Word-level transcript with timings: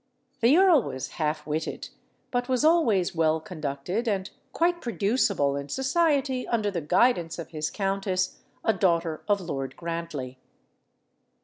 The 0.39 0.57
earl 0.57 0.81
was 0.81 1.09
half 1.21 1.45
witted, 1.45 1.89
but 2.31 2.49
was 2.49 2.65
always 2.65 3.13
well 3.13 3.39
conducted 3.39 4.07
and 4.07 4.31
quite 4.51 4.81
producible 4.81 5.55
in 5.55 5.69
society 5.69 6.47
under 6.47 6.71
the 6.71 6.81
guidance 6.81 7.37
of 7.37 7.49
his 7.49 7.69
countess, 7.69 8.39
a 8.63 8.73
daughter 8.73 9.21
of 9.27 9.39
Lord 9.39 9.75
Grantley. 9.77 10.39